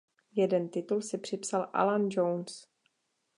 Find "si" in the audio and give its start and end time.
1.01-1.17